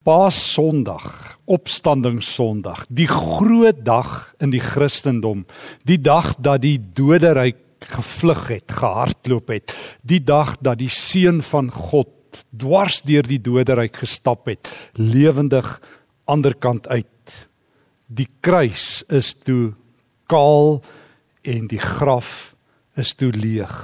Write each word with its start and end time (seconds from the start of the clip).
Paas 0.00 0.38
Sondag, 0.54 1.36
Opstandingssondag, 1.44 2.86
die 2.88 3.04
groot 3.04 3.82
dag 3.84 4.30
in 4.40 4.48
die 4.48 4.62
Christendom, 4.64 5.42
die 5.84 5.98
dag 6.00 6.30
dat 6.40 6.62
die 6.62 6.78
doderyk 6.80 7.58
gevlug 7.84 8.46
het, 8.48 8.72
gehardloop 8.72 9.52
het, 9.52 9.74
die 10.00 10.22
dag 10.24 10.54
dat 10.64 10.80
die 10.80 10.88
seun 10.88 11.42
van 11.44 11.68
God 11.68 12.40
dwars 12.48 13.02
deur 13.04 13.28
die 13.28 13.42
doderyk 13.44 14.00
gestap 14.00 14.48
het, 14.48 14.72
lewendig 14.96 15.68
aanderkant 16.24 16.88
uit. 16.88 17.36
Die 18.08 18.30
kruis 18.40 19.02
is 19.12 19.34
toe 19.36 19.74
kaal 20.32 20.78
en 21.44 21.68
die 21.68 21.82
graf 21.82 22.54
is 22.96 23.12
toe 23.12 23.34
leeg. 23.36 23.76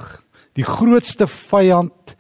Die 0.57 0.65
grootste 0.65 1.29
vyand 1.29 2.16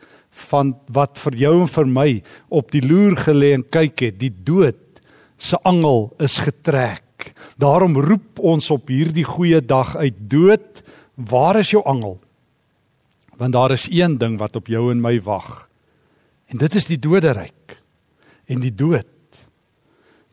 van 0.50 0.74
wat 0.92 1.18
vir 1.18 1.38
jou 1.40 1.54
en 1.62 1.70
vir 1.70 1.88
my 1.88 2.10
op 2.48 2.70
die 2.74 2.82
loer 2.84 3.16
gelê 3.26 3.54
en 3.56 3.64
kyk 3.64 4.04
het, 4.04 4.18
die 4.20 4.32
dood 4.32 5.00
se 5.36 5.58
angel 5.68 6.10
is 6.22 6.38
getrek. 6.44 7.32
Daarom 7.60 7.96
roep 8.00 8.40
ons 8.40 8.70
op 8.72 8.88
hierdie 8.92 9.24
goeie 9.26 9.60
dag 9.64 9.94
uit 9.96 10.16
dood, 10.30 10.82
waar 11.16 11.60
is 11.60 11.72
jou 11.72 11.82
angel? 11.88 12.18
Want 13.36 13.52
daar 13.52 13.72
is 13.72 13.88
een 13.92 14.18
ding 14.20 14.38
wat 14.40 14.56
op 14.56 14.68
jou 14.72 14.90
en 14.92 15.00
my 15.00 15.18
wag. 15.24 15.66
En 16.52 16.60
dit 16.60 16.74
is 16.74 16.88
die 16.88 17.00
doderyk 17.00 17.78
en 18.46 18.62
die 18.62 18.72
dood. 18.74 19.08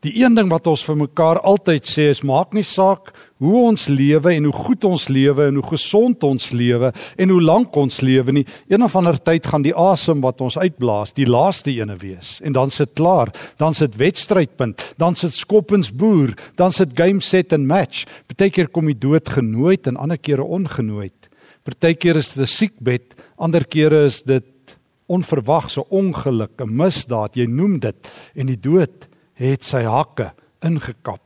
Die 0.04 0.18
een 0.20 0.34
ding 0.36 0.50
wat 0.52 0.66
ons 0.68 0.82
vir 0.84 0.98
mekaar 1.00 1.40
altyd 1.48 1.86
sê 1.88 2.10
is 2.12 2.26
maak 2.28 2.52
nie 2.52 2.66
saak 2.68 3.14
hoe 3.44 3.54
ons 3.70 3.86
lewe 3.88 4.34
en 4.36 4.50
hoe 4.50 4.56
goed 4.66 4.84
ons 4.88 5.06
lewe 5.08 5.46
en 5.48 5.60
hoe 5.62 5.70
gesond 5.70 6.26
ons 6.28 6.50
lewe 6.52 6.90
en 6.92 7.32
hoe 7.32 7.40
lank 7.40 7.78
ons 7.80 8.02
lewe 8.04 8.36
nie. 8.36 8.44
Een 8.68 8.84
of 8.84 8.98
ander 9.00 9.16
tyd 9.16 9.48
gaan 9.48 9.64
die 9.64 9.76
asem 9.80 10.20
wat 10.26 10.44
ons 10.44 10.58
uitblaas 10.60 11.16
die 11.16 11.28
laaste 11.30 11.72
ene 11.72 11.96
wees 12.02 12.34
en 12.44 12.56
dan 12.58 12.74
sit 12.76 12.92
klaar, 13.00 13.32
dan 13.64 13.78
sit 13.78 13.96
wedstrydpunt, 14.02 14.84
dan 15.00 15.16
sit 15.16 15.38
skoppensboer, 15.38 16.36
dan 16.60 16.76
sit 16.76 16.98
game 17.00 17.24
set 17.24 17.56
en 17.56 17.64
match. 17.68 18.04
Partykeer 18.28 18.74
kom 18.76 18.92
die 18.92 19.00
dood 19.00 19.32
genooid 19.32 19.88
en 19.88 20.02
ander 20.04 20.20
kere 20.20 20.44
ongenooid. 20.44 21.32
Partykeer 21.64 22.20
is 22.20 22.34
dit 22.34 22.44
'n 22.44 22.48
siekbed, 22.48 23.16
ander 23.40 23.64
kere 23.64 24.04
is 24.12 24.22
dit 24.24 24.76
onverwagse 25.08 25.88
ongeluk, 25.90 26.60
'n 26.60 26.76
misdaad, 26.76 27.38
jy 27.38 27.48
noem 27.48 27.80
dit 27.80 28.12
en 28.36 28.48
die 28.48 28.60
dood 28.60 29.08
het 29.40 29.64
sy 29.64 29.84
hakke 29.84 30.32
ingekap. 30.66 31.22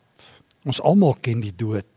Ons 0.68 0.82
almal 0.82 1.16
ken 1.22 1.42
die 1.42 1.56
dood. 1.56 1.88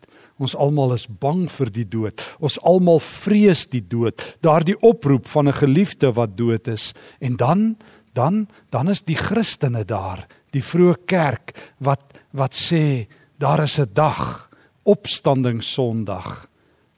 Ons 0.40 0.54
almal 0.56 0.94
is 0.96 1.04
bang 1.06 1.44
vir 1.52 1.70
die 1.74 1.84
dood. 1.84 2.22
Ons 2.40 2.56
almal 2.64 3.00
vrees 3.04 3.66
die 3.68 3.82
dood. 3.84 4.22
Daardie 4.40 4.78
oproep 4.80 5.26
van 5.28 5.48
'n 5.48 5.60
geliefde 5.60 6.12
wat 6.12 6.36
dood 6.36 6.68
is 6.68 6.94
en 7.20 7.36
dan 7.36 7.76
dan 8.14 8.48
dan 8.70 8.90
is 8.90 9.02
die 9.02 9.16
Christene 9.16 9.84
daar, 9.84 10.26
die 10.50 10.62
vroeë 10.62 11.04
kerk 11.06 11.54
wat 11.78 12.18
wat 12.32 12.54
sê 12.54 13.06
daar 13.38 13.62
is 13.62 13.78
'n 13.78 13.90
dag, 13.92 14.50
opstanding 14.84 15.62
Sondag, 15.62 16.46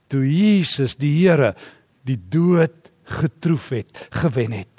toe 0.08 0.24
Jesus 0.24 0.96
die 0.96 1.12
Here 1.18 1.54
die 2.04 2.18
dood 2.28 2.90
getroof 3.04 3.68
het, 3.68 4.08
gewen 4.10 4.52
het. 4.52 4.71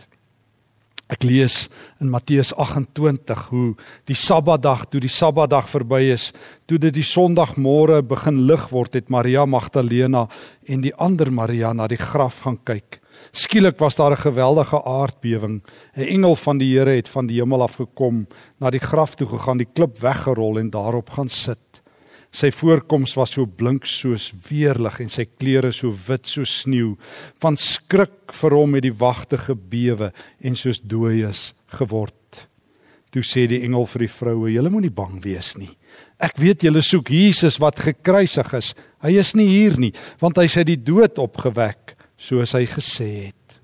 Ek 1.13 1.21
lees 1.27 1.67
in 2.01 2.09
Matteus 2.09 2.53
28 2.57 3.49
hoe 3.51 3.73
die 4.09 4.17
Sabbatdag, 4.17 4.87
toe 4.89 5.01
die 5.03 5.11
Sabbatdag 5.11 5.67
verby 5.69 6.07
is, 6.13 6.31
toe 6.65 6.79
dit 6.81 6.95
die 6.95 7.05
Sondagmôre 7.05 7.99
begin 8.07 8.39
lig 8.47 8.65
word, 8.71 8.97
het 8.97 9.11
Maria 9.13 9.45
Magdalena 9.45 10.25
en 10.65 10.81
die 10.81 10.93
ander 10.95 11.29
Maria 11.29 11.73
na 11.73 11.85
die 11.91 12.01
graf 12.01 12.41
gaan 12.47 12.57
kyk. 12.65 12.99
Skielik 13.31 13.77
was 13.79 13.95
daar 13.95 14.17
'n 14.17 14.25
geweldige 14.25 14.81
aardbewing. 14.83 15.61
'n 15.95 16.07
Engel 16.15 16.35
van 16.35 16.57
die 16.57 16.77
Here 16.77 16.95
het 16.95 17.09
van 17.09 17.27
die 17.27 17.39
hemel 17.39 17.61
af 17.61 17.75
gekom, 17.75 18.27
na 18.59 18.69
die 18.69 18.79
graf 18.79 19.15
toe 19.15 19.27
gegaan, 19.27 19.57
die 19.57 19.69
klip 19.73 19.99
weggerol 19.99 20.59
en 20.59 20.69
daarop 20.69 21.09
gaan 21.09 21.29
sit. 21.29 21.72
Sy 22.33 22.49
voorkoms 22.49 23.13
was 23.13 23.35
so 23.35 23.45
blink 23.45 23.85
soos 23.85 24.31
weerlig 24.47 24.97
en 25.03 25.11
sy 25.13 25.27
klere 25.37 25.69
so 25.75 25.93
wit 26.07 26.25
soos 26.25 26.63
sneeu. 26.63 26.95
Van 27.43 27.57
skrik 27.59 28.33
vir 28.33 28.55
hom 28.57 28.73
het 28.73 28.87
die 28.87 28.95
wagte 29.03 29.37
gebewe 29.37 30.09
en 30.41 30.57
soos 30.57 30.81
dooies 30.81 31.51
geword. 31.77 32.47
Toe 33.13 33.21
sê 33.21 33.45
die 33.45 33.61
engel 33.61 33.85
vir 33.91 34.07
die 34.07 34.09
vroue: 34.09 34.49
"Julle 34.49 34.71
moenie 34.73 34.89
bang 34.89 35.19
wees 35.21 35.53
nie. 35.61 35.69
Ek 36.17 36.39
weet 36.41 36.65
julle 36.65 36.81
soek 36.81 37.11
Jesus 37.13 37.59
wat 37.61 37.77
gekruisig 37.77 38.53
is. 38.57 38.73
Hy 39.05 39.13
is 39.19 39.35
nie 39.35 39.47
hier 39.47 39.77
nie, 39.77 39.93
want 40.19 40.37
hy 40.37 40.47
sê 40.49 40.63
die 40.65 40.81
dood 40.81 41.19
opgewek, 41.21 41.93
soos 42.17 42.55
hy 42.57 42.65
gesê 42.65 43.09
het." 43.29 43.59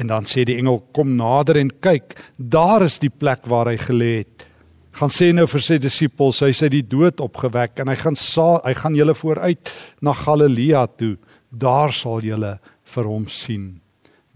En 0.00 0.06
dan 0.06 0.24
sê 0.24 0.46
die 0.46 0.56
engel: 0.56 0.80
"Kom 0.94 1.16
nader 1.16 1.58
en 1.58 1.68
kyk. 1.70 2.16
Daar 2.38 2.82
is 2.82 2.98
die 2.98 3.10
plek 3.12 3.44
waar 3.44 3.66
hy 3.68 3.76
gelê 3.76 4.24
het." 4.24 4.47
Gaan 4.96 5.12
sê 5.12 5.30
nou 5.34 5.46
vir 5.50 5.64
sy 5.64 5.78
disippels, 5.82 6.42
hy 6.42 6.54
sê 6.56 6.70
die 6.72 6.84
dood 6.86 7.20
opgewek 7.24 7.82
en 7.82 7.90
hy 7.92 7.96
gaan 8.00 8.16
sa, 8.18 8.58
hy 8.64 8.74
gaan 8.78 8.96
julle 8.96 9.14
vooruit 9.16 9.72
na 10.02 10.14
Galilea 10.16 10.86
toe. 10.98 11.16
Daar 11.50 11.94
sal 11.96 12.24
julle 12.24 12.56
vir 12.94 13.08
hom 13.08 13.28
sien. 13.32 13.78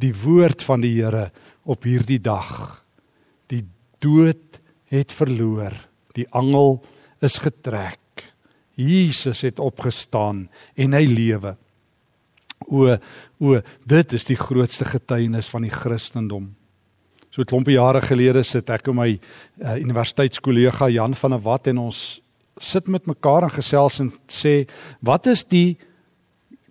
Die 0.01 0.13
woord 0.17 0.65
van 0.67 0.83
die 0.85 0.95
Here 0.97 1.31
op 1.69 1.85
hierdie 1.87 2.21
dag. 2.23 2.83
Die 3.53 3.65
dood 4.03 4.61
het 4.93 5.13
verloor. 5.15 5.75
Die 6.17 6.27
angel 6.37 6.81
is 7.25 7.39
getrek. 7.43 7.99
Jesus 8.79 9.45
het 9.45 9.61
opgestaan 9.61 10.47
en 10.81 10.97
hy 10.97 11.05
lewe. 11.09 11.57
O 12.71 12.97
o 13.43 13.61
dit 13.89 14.17
is 14.17 14.27
die 14.29 14.39
grootste 14.39 14.87
getuienis 14.89 15.51
van 15.53 15.67
die 15.67 15.75
Christendom. 15.75 16.53
So 17.33 17.41
'n 17.41 17.49
klompie 17.49 17.79
jare 17.81 18.03
gelede 18.05 18.45
sit 18.45 18.69
ek 18.69 18.89
en 18.89 18.95
my 18.95 19.09
uh, 19.65 19.77
universiteitskollega 19.81 20.91
Jan 20.93 21.15
van 21.15 21.31
der 21.31 21.41
Walt 21.41 21.67
en 21.67 21.79
ons 21.79 22.21
sit 22.61 22.89
met 22.89 23.07
mekaar 23.09 23.47
en 23.47 23.51
gesels 23.51 24.01
en 24.01 24.11
sê 24.29 24.69
wat 25.01 25.27
is 25.27 25.45
die 25.45 25.79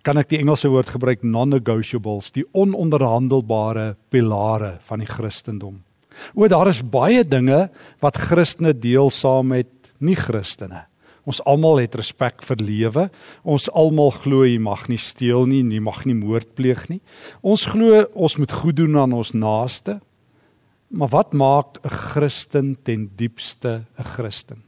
kan 0.06 0.18
ek 0.18 0.30
die 0.30 0.38
Engelse 0.38 0.70
woord 0.70 0.88
gebruik 0.90 1.22
non-negotiables, 1.22 2.30
die 2.30 2.46
ononderhandelbare 2.54 3.96
pilare 4.10 4.78
van 4.86 5.02
die 5.02 5.06
Christendom. 5.06 5.82
O 6.34 6.46
daar 6.46 6.70
is 6.70 6.82
baie 6.82 7.24
dinge 7.24 7.68
wat 8.02 8.18
Christene 8.18 8.72
deel 8.72 9.10
saam 9.10 9.50
met 9.50 9.70
nie-Christene. 9.98 10.86
Ons 11.26 11.42
almal 11.46 11.82
het 11.82 11.94
respek 11.94 12.42
vir 12.42 12.62
lewe. 12.62 13.08
Ons 13.42 13.68
almal 13.70 14.10
glo 14.10 14.42
jy 14.46 14.58
mag 14.62 14.88
nie 14.90 14.98
steel 14.98 15.46
nie, 15.46 15.62
jy 15.62 15.82
mag 15.82 16.02
nie 16.06 16.18
moord 16.18 16.54
pleeg 16.54 16.88
nie. 16.90 17.00
Ons 17.42 17.66
glo 17.70 18.06
ons 18.14 18.38
moet 18.38 18.58
goed 18.62 18.78
doen 18.78 18.98
aan 19.04 19.14
ons 19.14 19.34
naaste. 19.34 20.00
Maar 20.92 21.08
wat 21.08 21.32
maak 21.32 21.78
'n 21.80 21.88
Christen 21.88 22.76
ten 22.82 23.10
diepste 23.16 23.84
'n 23.98 24.04
Christen? 24.04 24.62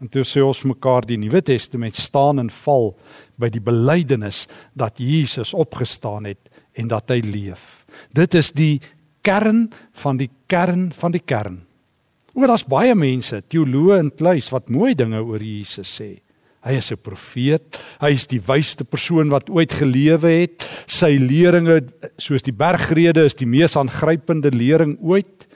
En 0.00 0.08
toe 0.08 0.24
sê 0.24 0.40
ons 0.40 0.62
mekaar 0.62 1.06
die 1.06 1.16
Nuwe 1.18 1.42
Testament 1.42 1.96
staan 1.96 2.38
en 2.38 2.50
val 2.50 2.96
by 3.40 3.48
die 3.48 3.60
belydenis 3.60 4.46
dat 4.72 4.98
Jesus 4.98 5.54
opgestaan 5.54 6.24
het 6.24 6.50
en 6.72 6.88
dat 6.88 7.08
hy 7.08 7.20
leef. 7.20 7.84
Dit 8.12 8.34
is 8.34 8.52
die 8.52 8.80
kern 9.20 9.70
van 9.92 10.16
die 10.16 10.30
kern 10.46 10.92
van 10.92 11.12
die 11.12 11.24
kern. 11.24 11.62
Oor 12.34 12.46
daar's 12.46 12.66
baie 12.68 12.94
mense, 12.94 13.42
teoloë 13.48 13.98
en 13.98 14.10
kluis 14.12 14.50
wat 14.52 14.68
mooi 14.68 14.94
dinge 14.94 15.22
oor 15.24 15.40
Jesus 15.40 16.00
sê. 16.00 16.20
Hy 16.66 16.72
is 16.72 16.92
'n 16.92 16.96
profeet, 16.96 17.78
hy 18.00 18.10
is 18.10 18.26
die 18.26 18.40
wysste 18.40 18.84
persoon 18.84 19.28
wat 19.28 19.50
ooit 19.50 19.72
gelewe 19.72 20.28
het. 20.28 20.64
Sy 20.86 21.16
leringe 21.18 21.84
soos 22.18 22.42
die 22.42 22.52
bergrede 22.52 23.24
is 23.24 23.34
die 23.34 23.46
mees 23.46 23.76
aangrypende 23.76 24.50
lering 24.50 24.98
ooit. 25.00 25.46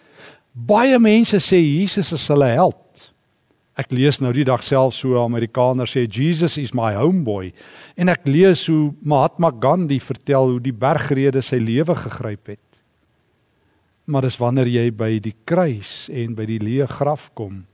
Baie 0.53 0.99
mense 0.99 1.39
sê 1.39 1.61
Jesus 1.63 2.11
is 2.13 2.27
hulle 2.31 2.49
held. 2.51 3.07
Ek 3.79 3.93
lees 3.95 4.19
nou 4.21 4.33
die 4.35 4.45
dag 4.45 4.63
self 4.67 4.95
so 4.95 5.15
'n 5.15 5.25
Amerikaner 5.31 5.87
sê 5.87 6.07
Jesus 6.11 6.59
is 6.59 6.75
my 6.75 6.93
homeboy 6.95 7.53
en 7.97 8.09
ek 8.09 8.27
lees 8.27 8.67
hoe 8.67 8.93
Mahatma 9.01 9.51
Gandhi 9.51 10.01
vertel 10.01 10.51
hoe 10.51 10.61
die 10.61 10.73
bergrede 10.73 11.41
sy 11.41 11.57
lewe 11.57 11.95
gegryp 11.95 12.47
het. 12.47 12.69
Maar 14.07 14.23
dis 14.23 14.37
wanneer 14.37 14.67
jy 14.67 14.91
by 14.91 15.19
die 15.21 15.35
kruis 15.47 16.11
en 16.11 16.35
by 16.35 16.45
die 16.45 16.59
leë 16.59 16.89
graf 16.89 17.31
kom 17.35 17.65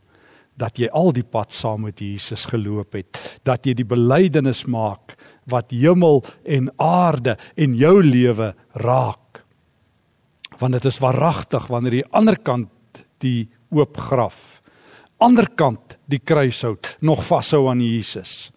dat 0.56 0.78
jy 0.78 0.88
al 0.92 1.12
die 1.12 1.24
pad 1.24 1.52
saam 1.52 1.82
met 1.82 2.00
Jesus 2.00 2.46
geloop 2.46 2.94
het, 2.94 3.40
dat 3.44 3.66
jy 3.66 3.74
die 3.74 3.84
belydenis 3.84 4.66
maak 4.66 5.16
wat 5.44 5.70
hemel 5.70 6.24
en 6.44 6.70
aarde 6.78 7.36
en 7.56 7.74
jou 7.74 8.02
lewe 8.02 8.54
raak 8.74 9.45
want 10.58 10.72
dit 10.72 10.84
is 10.84 10.98
waaragtig 10.98 11.66
wanneer 11.66 11.94
jy 11.94 12.06
ander 12.10 12.36
kant 12.36 13.04
die 13.18 13.48
oop 13.70 13.96
graf 13.96 14.62
ander 15.22 15.48
kant 15.56 15.96
die 16.10 16.20
kruishout 16.20 16.96
nog 17.04 17.24
vashou 17.26 17.66
aan 17.70 17.80
Jesus. 17.80 18.52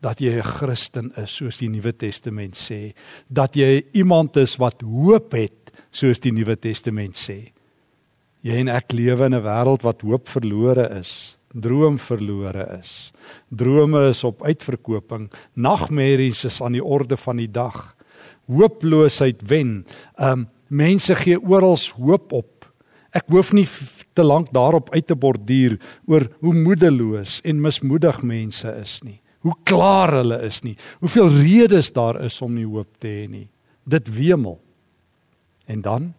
Dat 0.00 0.20
jy 0.20 0.38
'n 0.38 0.42
Christen 0.42 1.12
is 1.16 1.36
soos 1.36 1.58
die 1.58 1.68
Nuwe 1.68 1.92
Testament 1.92 2.54
sê. 2.56 2.94
Dat 3.28 3.54
jy 3.54 3.84
iemand 3.92 4.36
is 4.36 4.56
wat 4.56 4.82
hoop 4.82 5.32
het 5.32 5.72
soos 5.90 6.20
die 6.20 6.32
Nuwe 6.32 6.56
Testament 6.56 7.14
sê. 7.14 7.52
Jy 8.42 8.56
en 8.56 8.68
ek 8.68 8.92
lewe 8.92 9.26
in 9.26 9.34
'n 9.34 9.42
wêreld 9.42 9.82
wat 9.82 10.02
hoop 10.02 10.28
verlore 10.28 10.98
is 11.00 11.36
droom 11.52 11.98
verlore 11.98 12.78
is. 12.80 13.12
Drome 13.48 14.08
is 14.08 14.24
op 14.24 14.42
uitverkoping 14.42 15.30
nagmerries 15.54 16.44
is 16.44 16.62
aan 16.62 16.72
die 16.72 16.84
orde 16.84 17.16
van 17.16 17.36
die 17.36 17.50
dag. 17.50 17.96
Hooploosheid 18.46 19.42
wen. 19.48 19.84
Um, 20.16 20.48
Mense 20.70 21.16
gee 21.18 21.38
oral 21.38 21.78
hoop 21.98 22.32
op. 22.32 22.66
Ek 23.10 23.26
hoef 23.34 23.50
nie 23.52 23.66
te 24.14 24.22
lank 24.22 24.52
daarop 24.54 24.92
uit 24.94 25.06
te 25.06 25.16
borduur 25.18 25.76
oor 26.06 26.28
hoe 26.40 26.54
moedeloos 26.54 27.40
en 27.42 27.62
mismoedig 27.62 28.22
mense 28.22 28.70
is 28.78 29.00
nie. 29.02 29.18
Hoe 29.42 29.56
klaar 29.66 30.12
hulle 30.20 30.38
is 30.46 30.60
nie. 30.62 30.76
Hoeveel 31.00 31.30
redes 31.40 31.90
daar 31.96 32.20
is 32.22 32.38
om 32.44 32.54
nie 32.54 32.68
hoop 32.68 33.00
te 33.00 33.08
hê 33.08 33.26
nie. 33.30 33.48
Dit 33.88 34.10
wemel. 34.14 34.60
En 35.66 35.82
dan 35.82 36.12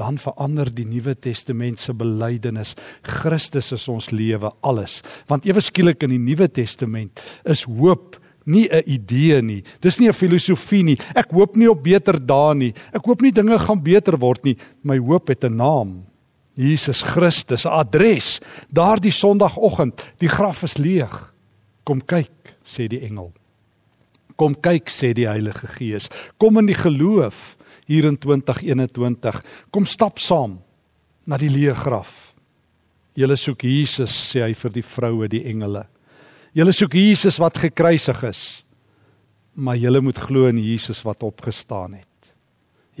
dan 0.00 0.16
verander 0.18 0.70
die 0.72 0.86
Nuwe 0.88 1.12
Testament 1.14 1.78
se 1.78 1.92
belydenis. 1.94 2.72
Christus 3.06 3.68
is 3.76 3.84
ons 3.92 4.08
lewe, 4.10 4.50
alles. 4.64 5.00
Want 5.30 5.46
ewe 5.46 5.60
skielik 5.62 6.02
in 6.02 6.14
die 6.16 6.22
Nuwe 6.22 6.48
Testament 6.50 7.20
is 7.44 7.66
hoop 7.68 8.16
nie 8.44 8.68
'n 8.68 8.82
idee 8.86 9.42
nie. 9.42 9.62
Dis 9.80 9.98
nie 9.98 10.08
'n 10.08 10.14
filosofie 10.14 10.82
nie. 10.82 10.98
Ek 11.14 11.30
hoop 11.30 11.56
nie 11.56 11.68
op 11.68 11.82
beter 11.82 12.18
dae 12.18 12.54
nie. 12.54 12.74
Ek 12.92 13.04
hoop 13.04 13.22
nie 13.22 13.32
dinge 13.32 13.58
gaan 13.58 13.82
beter 13.82 14.18
word 14.18 14.44
nie. 14.44 14.56
My 14.82 14.98
hoop 14.98 15.28
het 15.28 15.44
'n 15.44 15.56
naam. 15.56 16.04
Jesus 16.54 17.02
Christus, 17.02 17.64
'n 17.64 17.70
adres. 17.70 18.40
Daardie 18.68 19.12
Sondagoggend, 19.12 20.12
die 20.18 20.28
graf 20.28 20.62
is 20.62 20.76
leeg. 20.78 21.32
Kom 21.84 22.00
kyk, 22.00 22.56
sê 22.64 22.88
die 22.88 23.00
engel. 23.00 23.32
Kom 24.36 24.54
kyk, 24.54 24.88
sê 24.88 25.12
die 25.12 25.28
Heilige 25.28 25.66
Gees. 25.66 26.08
Kom 26.38 26.58
in 26.58 26.66
die 26.66 26.78
geloof 26.78 27.56
hier 27.86 28.04
in 28.04 28.18
2021. 28.18 29.42
Kom 29.70 29.86
stap 29.86 30.18
saam 30.18 30.60
na 31.26 31.36
die 31.36 31.50
leë 31.50 31.74
graf. 31.74 32.34
Julle 33.14 33.36
soek 33.36 33.62
Jesus, 33.62 34.12
sê 34.32 34.42
hy 34.46 34.54
vir 34.54 34.70
die 34.70 34.82
vroue, 34.86 35.28
die 35.28 35.44
engele. 35.44 35.86
Julle 36.52 36.72
soek 36.76 36.92
Jesus 36.98 37.38
wat 37.40 37.56
gekruisig 37.56 38.22
is. 38.28 38.42
Maar 39.56 39.78
julle 39.80 40.02
moet 40.04 40.18
glo 40.20 40.48
in 40.52 40.60
Jesus 40.60 41.00
wat 41.04 41.24
opgestaan 41.24 41.96
het. 41.96 42.08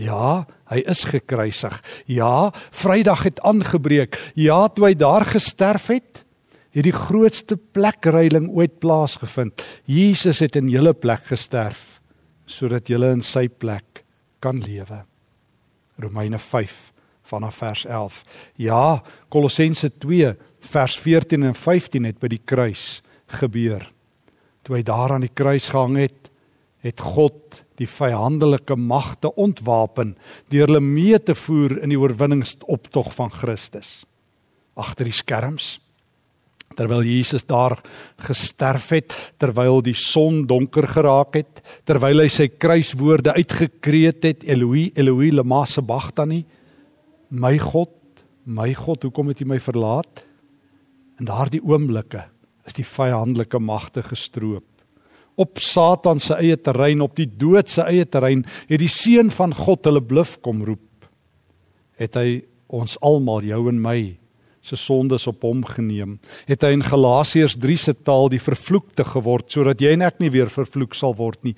Ja, 0.00 0.46
hy 0.72 0.80
is 0.88 1.04
gekruisig. 1.04 1.76
Ja, 2.08 2.50
Vrydag 2.72 3.26
het 3.28 3.42
aangebreek. 3.44 4.16
Ja, 4.40 4.64
toe 4.72 4.88
hy 4.88 4.94
daar 4.96 5.26
gesterf 5.28 5.90
het, 5.92 6.24
het 6.72 6.86
die 6.88 6.96
grootste 6.96 7.58
plekreiling 7.60 8.48
ooit 8.56 8.78
plaasgevind. 8.80 9.60
Jesus 9.84 10.40
het 10.40 10.56
in 10.56 10.72
julle 10.72 10.94
plek 10.96 11.28
gesterf 11.28 11.90
sodat 12.52 12.88
julle 12.90 13.12
in 13.14 13.22
sy 13.24 13.46
plek 13.48 14.02
kan 14.42 14.58
lewe. 14.60 14.98
Romeine 16.02 16.40
5 16.42 16.90
vanaf 17.30 17.60
vers 17.62 17.84
11. 17.86 18.18
Ja, 18.60 19.00
Kolossense 19.32 19.88
2 20.02 20.34
vers 20.72 20.96
14 21.00 21.46
en 21.48 21.56
15 21.56 22.08
het 22.10 22.18
by 22.20 22.28
die 22.34 22.42
kruis 22.44 23.00
gebeur. 23.40 23.86
Toe 24.62 24.78
hy 24.78 24.82
daar 24.86 25.16
aan 25.16 25.24
die 25.26 25.34
kruis 25.34 25.70
gehang 25.72 25.98
het, 26.04 26.30
het 26.82 27.00
God 27.00 27.62
die 27.78 27.86
vyandelike 27.86 28.74
magte 28.76 29.30
ontwapen 29.38 30.16
deur 30.50 30.66
hulle 30.66 30.82
mee 30.82 31.18
te 31.22 31.34
voer 31.38 31.78
in 31.82 31.94
die 31.94 31.98
oorwinningsoptog 31.98 33.12
van 33.14 33.30
Christus. 33.34 34.02
Agter 34.74 35.06
die 35.06 35.16
skerms 35.16 35.76
terwyl 36.72 37.02
Jesus 37.04 37.44
daar 37.44 37.76
gesterf 38.24 38.86
het, 38.94 39.12
terwyl 39.36 39.82
die 39.84 39.92
son 39.92 40.46
donker 40.48 40.86
geraak 40.88 41.36
het, 41.36 41.60
terwyl 41.84 42.24
hy 42.24 42.30
sy 42.32 42.46
kruiswoorde 42.48 43.34
uitgekreet 43.36 44.24
het, 44.24 44.46
Eloi, 44.48 44.86
Eloi, 44.96 45.28
lama 45.36 45.66
sabachthani, 45.68 46.40
my 47.28 47.58
God, 47.60 47.92
my 48.48 48.70
God, 48.72 49.04
hoekom 49.04 49.34
het 49.34 49.44
U 49.44 49.50
my 49.52 49.60
verlaat? 49.60 50.24
In 51.20 51.28
daardie 51.28 51.60
oomblikke 51.60 52.31
is 52.66 52.76
die 52.78 52.86
vyandelike 52.86 53.58
magte 53.58 54.02
gestroop. 54.06 54.66
Op 55.40 55.58
Satan 55.58 56.20
se 56.20 56.36
eie 56.36 56.56
terrein, 56.60 57.00
op 57.00 57.16
die 57.16 57.26
dood 57.26 57.70
se 57.72 57.82
eie 57.88 58.04
terrein, 58.04 58.44
het 58.68 58.82
die 58.82 58.90
seun 58.92 59.30
van 59.32 59.54
God 59.56 59.88
hulle 59.88 60.02
bluf 60.04 60.38
kom 60.44 60.60
roep. 60.64 61.08
Het 61.96 62.18
hy 62.20 62.42
ons 62.72 62.98
almal, 63.04 63.44
jou 63.48 63.64
en 63.70 63.80
my, 63.80 63.98
se 64.62 64.76
sondes 64.78 65.26
op 65.26 65.42
hom 65.42 65.64
geneem. 65.66 66.18
Het 66.46 66.62
hy 66.62 66.70
in 66.76 66.84
Galasiërs 66.86 67.56
3 67.60 67.78
se 67.80 67.94
taal 68.06 68.28
die 68.30 68.40
vervloekte 68.42 69.04
geword 69.08 69.50
sodat 69.50 69.82
jy 69.82 69.96
en 69.96 70.04
ek 70.06 70.20
nie 70.22 70.30
weer 70.30 70.52
vervloek 70.52 70.94
sal 70.94 71.16
word 71.18 71.40
nie. 71.46 71.56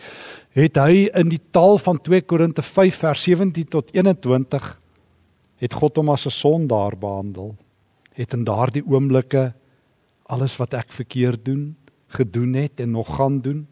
Het 0.56 0.80
hy 0.80 1.04
in 1.12 1.28
die 1.32 1.42
taal 1.52 1.76
van 1.82 2.00
2 2.00 2.24
Korinte 2.24 2.64
5 2.64 3.02
vers 3.04 3.26
17 3.28 3.68
tot 3.76 3.92
21 3.92 4.70
het 5.64 5.76
God 5.76 6.00
hom 6.00 6.10
as 6.10 6.26
'n 6.26 6.30
sondaar 6.30 6.96
behandel. 6.96 7.56
Het 8.14 8.32
in 8.32 8.44
daardie 8.44 8.84
oomblikke 8.86 9.52
alles 10.34 10.56
wat 10.58 10.74
ek 10.74 10.92
verkeerd 10.92 11.44
doen, 11.46 11.76
gedoen 12.14 12.54
het 12.58 12.82
en 12.82 12.90
nog 12.94 13.16
gaan 13.16 13.40
doen 13.40 13.64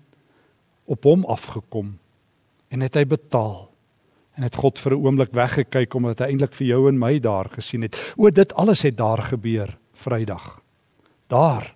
op 0.84 1.04
hom 1.04 1.24
afgekom 1.30 1.98
en 2.72 2.80
het 2.80 2.96
hy 2.98 3.04
betaal 3.06 3.68
en 4.36 4.46
het 4.46 4.56
God 4.56 4.80
vir 4.80 4.96
'n 4.96 5.04
oomblik 5.04 5.32
weggekyk 5.36 5.94
omdat 5.94 6.24
hy 6.24 6.32
eintlik 6.32 6.54
vir 6.54 6.66
jou 6.66 6.88
en 6.88 6.98
my 6.98 7.18
daar 7.20 7.48
gesien 7.52 7.82
het. 7.82 7.96
O 8.16 8.30
dit 8.30 8.54
alles 8.54 8.82
het 8.82 8.96
daar 8.96 9.22
gebeur 9.22 9.78
Vrydag. 9.92 10.62
Daar 11.28 11.74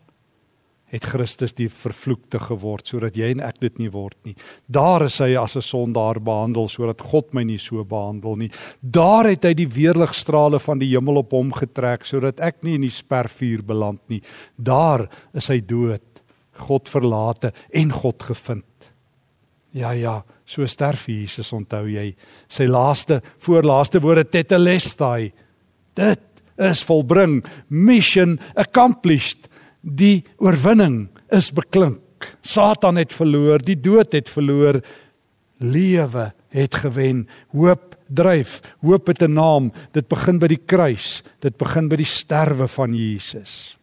het 0.92 1.04
Christus 1.04 1.54
die 1.56 1.68
vervloekte 1.72 2.38
geword 2.38 2.86
sodat 2.86 3.16
jy 3.18 3.32
en 3.34 3.42
ek 3.44 3.58
dit 3.60 3.80
nie 3.82 3.90
word 3.90 4.16
nie. 4.26 4.36
Daar 4.70 5.06
is 5.08 5.18
hy 5.18 5.34
as 5.36 5.56
'n 5.56 5.62
sondaar 5.62 6.20
behandel 6.20 6.68
sodat 6.68 7.00
God 7.00 7.34
my 7.34 7.42
nie 7.42 7.58
so 7.58 7.84
behandel 7.84 8.36
nie. 8.36 8.50
Daar 8.80 9.26
het 9.26 9.44
hy 9.44 9.54
die 9.54 9.68
weerligstrale 9.68 10.60
van 10.60 10.78
die 10.78 10.94
hemel 10.94 11.16
op 11.16 11.32
hom 11.32 11.52
getrek 11.52 12.04
sodat 12.06 12.40
ek 12.40 12.62
nie 12.62 12.74
in 12.74 12.82
die 12.82 12.90
spervuur 12.90 13.62
beland 13.64 14.00
nie. 14.08 14.22
Daar 14.56 15.08
is 15.34 15.48
hy 15.48 15.60
dood, 15.60 16.02
God 16.52 16.88
verlate 16.88 17.52
en 17.72 17.90
God 17.90 18.22
gevind. 18.22 18.64
Ja 19.72 19.90
ja, 19.90 20.24
so 20.46 20.64
sterf 20.66 21.06
Jesus, 21.06 21.52
onthou 21.52 21.86
jy. 21.86 22.14
Sy 22.48 22.64
laaste 22.64 23.20
voorlaaste 23.38 24.00
woorde 24.00 24.24
tetelestai. 24.24 25.32
Dit 25.94 26.20
is 26.58 26.82
volbring, 26.82 27.44
mission 27.68 28.38
accomplished. 28.56 29.50
Die 29.86 30.24
oorwinning 30.42 31.06
is 31.30 31.52
beklink. 31.54 32.02
Satan 32.42 32.98
het 32.98 33.12
verloor, 33.14 33.62
die 33.62 33.78
dood 33.78 34.16
het 34.16 34.28
verloor. 34.28 34.80
Lewe 35.62 36.32
het 36.50 36.74
gewen. 36.82 37.26
Hoop 37.54 37.94
dryf. 38.08 38.60
Hoop 38.82 39.06
het 39.06 39.22
'n 39.22 39.32
naam. 39.32 39.72
Dit 39.92 40.08
begin 40.08 40.38
by 40.38 40.46
die 40.46 40.64
kruis. 40.66 41.22
Dit 41.40 41.56
begin 41.56 41.88
by 41.88 41.96
die 41.96 42.04
sterwe 42.04 42.68
van 42.68 42.94
Jesus. 42.94 43.78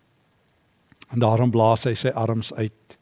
En 1.11 1.19
daarom 1.19 1.51
blaas 1.51 1.83
hy 1.83 1.94
sy 1.94 2.09
arms 2.09 2.53
uit 2.53 2.97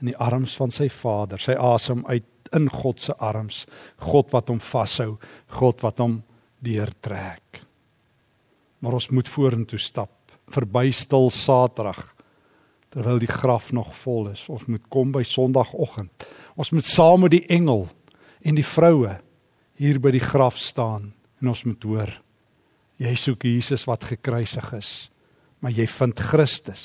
in 0.00 0.06
die 0.06 0.16
arms 0.16 0.56
van 0.56 0.70
sy 0.70 0.88
Vader, 0.88 1.38
sy 1.38 1.52
asem 1.52 2.04
uit 2.06 2.24
in 2.52 2.68
God 2.68 3.00
se 3.00 3.14
arms, 3.16 3.66
God 3.96 4.30
wat 4.30 4.48
hom 4.48 4.60
vashou, 4.60 5.18
God 5.48 5.80
wat 5.80 5.98
hom 5.98 6.22
deurtrek. 6.60 7.60
Maar 8.78 8.92
ons 8.92 9.08
moet 9.08 9.28
vorentoe 9.28 9.78
stap, 9.78 10.10
verby 10.48 10.90
stil 10.92 11.30
Saterdag 11.30 12.13
terwyl 12.94 13.18
die 13.18 13.30
graf 13.30 13.72
nog 13.74 13.92
vol 14.04 14.30
is. 14.30 14.46
Ons 14.48 14.68
moet 14.70 14.82
kom 14.88 15.12
by 15.14 15.24
Sondagoggend. 15.26 16.28
Ons 16.54 16.70
moet 16.70 16.86
saam 16.86 17.26
met 17.26 17.34
die 17.34 17.44
engel 17.52 17.88
en 18.46 18.58
die 18.58 18.66
vroue 18.66 19.18
hier 19.80 19.98
by 20.00 20.14
die 20.14 20.22
graf 20.22 20.60
staan 20.62 21.10
en 21.42 21.50
ons 21.50 21.64
moet 21.66 21.90
hoor 21.90 22.12
jy 23.02 23.14
soek 23.18 23.46
Jesus 23.48 23.86
wat 23.88 24.06
gekruisig 24.06 24.68
is, 24.76 24.90
maar 25.62 25.74
jy 25.74 25.86
vind 25.90 26.22
Christus 26.30 26.84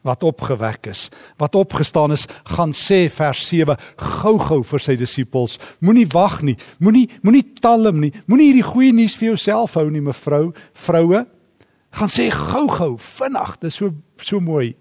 wat 0.00 0.22
opgewek 0.24 0.86
is, 0.88 1.10
wat 1.36 1.52
opgestaan 1.60 2.14
is, 2.14 2.22
gaan 2.48 2.70
sê 2.72 3.02
vers 3.12 3.42
7 3.50 3.74
gou-gou 4.00 4.62
vir 4.64 4.80
sy 4.80 4.94
disippels, 4.96 5.58
moenie 5.84 6.06
wag 6.08 6.38
nie, 6.40 6.54
moenie 6.80 7.04
moenie 7.20 7.42
talm 7.60 8.00
nie, 8.00 8.08
moenie 8.24 8.46
hierdie 8.48 8.64
goeie 8.64 8.94
nuus 8.96 9.18
vir 9.20 9.34
jouself 9.34 9.76
hou 9.76 9.84
nie 9.92 10.00
mevrou, 10.00 10.54
vroue, 10.86 11.26
gaan 12.00 12.12
sê 12.12 12.30
gou-gou, 12.32 12.94
vinnig, 12.96 13.52
dis 13.60 13.76
so 13.76 13.92
so 14.24 14.40
mooi. 14.40 14.72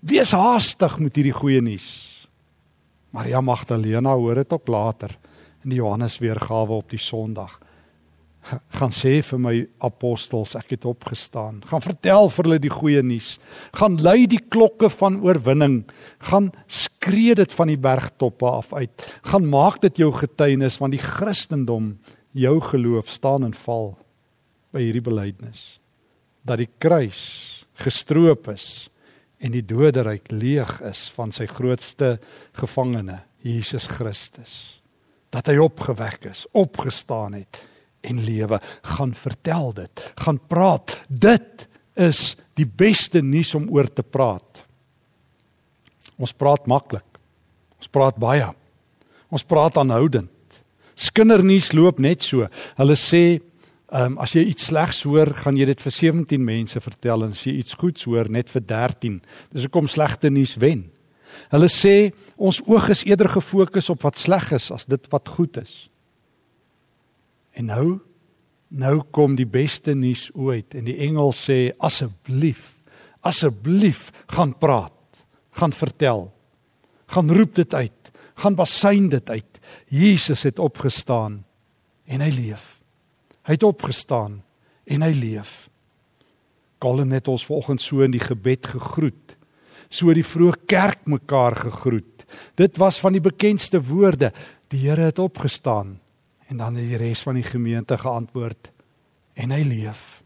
Wees 0.00 0.32
haastig 0.32 0.98
met 1.02 1.16
hierdie 1.18 1.34
goeie 1.34 1.62
nuus. 1.64 1.88
Maria 3.10 3.40
Magdalena 3.40 4.12
hoor 4.14 4.42
dit 4.42 4.52
ook 4.52 4.68
later 4.68 5.16
in 5.64 5.72
die 5.72 5.80
Johannes 5.80 6.18
weergawe 6.22 6.78
op 6.78 6.90
die 6.92 7.02
Sondag 7.02 7.58
gaan 8.78 8.94
sê 8.94 9.18
vir 9.24 9.40
my 9.42 9.54
apostels 9.84 10.54
ek 10.58 10.76
het 10.76 10.86
opgestaan. 10.88 11.60
Gaan 11.68 11.84
vertel 11.84 12.30
vir 12.32 12.46
hulle 12.46 12.60
die 12.62 12.72
goeie 12.72 13.02
nuus. 13.04 13.36
Gaan 13.76 13.98
lui 14.04 14.26
die 14.30 14.40
klokke 14.40 14.90
van 14.92 15.18
oorwinning. 15.24 15.82
Gaan 16.30 16.50
skree 16.64 17.36
dit 17.38 17.52
van 17.58 17.72
die 17.72 17.80
bergtoppe 17.80 18.48
af 18.48 18.72
uit. 18.72 19.06
Gaan 19.28 19.48
maak 19.50 19.82
dit 19.84 20.00
jou 20.04 20.10
getuienis 20.16 20.78
want 20.80 20.96
die 20.96 21.02
Christendom, 21.02 21.96
jou 22.32 22.56
geloof 22.70 23.10
staan 23.12 23.44
en 23.44 23.56
val 23.66 23.92
by 24.72 24.84
hierdie 24.84 25.04
belydenis 25.04 25.78
dat 26.48 26.60
die 26.60 26.70
kruis 26.80 27.20
gestroop 27.82 28.46
is 28.52 28.88
en 29.38 29.54
die 29.54 29.64
doderyk 29.64 30.30
leeg 30.34 30.80
is 30.88 31.06
van 31.14 31.32
sy 31.34 31.46
grootste 31.50 32.16
gevangene, 32.58 33.20
Jesus 33.46 33.86
Christus. 33.90 34.52
Dat 35.30 35.50
hy 35.50 35.58
opgewek 35.62 36.26
is, 36.32 36.46
opgestaan 36.56 37.36
het 37.38 37.60
en 38.06 38.22
lewe. 38.24 38.60
Gaan 38.96 39.14
vertel 39.14 39.72
dit 39.76 40.04
gaan 40.24 40.40
praat. 40.50 40.96
Dit 41.08 41.66
is 41.98 42.32
die 42.58 42.66
beste 42.66 43.22
nuus 43.22 43.54
om 43.54 43.68
oor 43.74 43.90
te 43.90 44.02
praat. 44.02 44.64
Ons 46.18 46.34
praat 46.34 46.66
maklik. 46.66 47.06
Ons 47.78 47.90
praat 47.94 48.16
baie. 48.18 48.48
Ons 49.30 49.44
praat 49.46 49.76
aanhoudend. 49.78 50.30
Skindernuus 50.98 51.70
loop 51.76 52.00
net 52.02 52.24
so. 52.26 52.48
Hulle 52.78 52.96
sê 52.98 53.38
Ehm 53.88 54.12
um, 54.12 54.18
as 54.20 54.34
jy 54.36 54.42
iets 54.50 54.68
slegs 54.68 55.02
hoor, 55.08 55.30
gaan 55.32 55.56
jy 55.56 55.64
dit 55.70 55.80
vir 55.80 55.94
17 55.96 56.44
mense 56.44 56.80
vertel 56.84 57.24
en 57.24 57.32
as 57.32 57.44
jy 57.46 57.54
iets 57.62 57.76
goeds 57.80 58.04
hoor, 58.04 58.28
net 58.28 58.50
vir 58.52 58.64
13. 58.68 59.20
Dis 59.54 59.64
hoekom 59.64 59.88
slegte 59.88 60.28
nuus 60.30 60.58
wen. 60.60 60.90
Hulle 61.52 61.70
sê 61.72 62.12
ons 62.36 62.60
oog 62.66 62.90
is 62.92 63.04
eerder 63.08 63.30
gefokus 63.32 63.88
op 63.88 64.04
wat 64.04 64.20
sleg 64.20 64.50
is 64.52 64.68
as 64.74 64.84
dit 64.84 65.08
wat 65.12 65.28
goed 65.28 65.56
is. 65.62 65.88
En 67.56 67.72
nou 67.72 68.00
nou 68.68 68.98
kom 69.16 69.32
die 69.32 69.48
beste 69.48 69.94
nuus 69.96 70.26
ooit 70.36 70.74
en 70.76 70.84
die 70.84 70.98
engel 71.00 71.32
sê 71.32 71.70
asseblief 71.80 72.74
asseblief 73.26 74.10
gaan 74.26 74.52
praat, 74.58 75.24
gaan 75.50 75.72
vertel. 75.72 76.28
Gaan 77.08 77.30
roep 77.32 77.54
dit 77.54 77.74
uit, 77.74 78.12
gaan 78.34 78.54
basyn 78.54 79.08
dit 79.08 79.30
uit. 79.30 79.60
Jesus 79.88 80.44
het 80.46 80.58
opgestaan 80.58 81.42
en 82.04 82.20
hy 82.24 82.30
leef. 82.32 82.77
Hy 83.48 83.56
het 83.56 83.64
opgestaan 83.64 84.42
en 84.84 85.04
hy 85.04 85.12
leef. 85.16 85.70
Colin 86.78 87.14
het 87.16 87.30
ons 87.32 87.46
vanoggend 87.48 87.80
so 87.80 88.04
in 88.04 88.12
die 88.12 88.22
gebed 88.22 88.68
gegroet. 88.74 89.34
So 89.88 90.12
die 90.12 90.26
vroeë 90.26 90.66
kerk 90.68 91.06
mekaar 91.08 91.56
gegroet. 91.56 92.26
Dit 92.60 92.76
was 92.76 93.00
van 93.00 93.16
die 93.16 93.24
bekendste 93.24 93.80
woorde. 93.80 94.34
Die 94.68 94.84
Here 94.84 95.08
het 95.08 95.18
opgestaan 95.18 95.96
en 96.48 96.60
dan 96.60 96.76
het 96.76 96.88
die 96.88 97.00
res 97.00 97.24
van 97.24 97.36
die 97.40 97.44
gemeente 97.44 97.96
geantwoord 98.00 98.70
en 99.40 99.52
hy 99.56 99.62
leef. 99.64 100.20